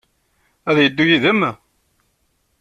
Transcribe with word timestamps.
Ad 0.69 0.77
yeddu 0.83 1.05
yid-m? 1.09 1.41